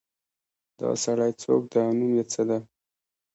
[0.79, 2.57] دا سړی څوک ده او نوم یې څه ده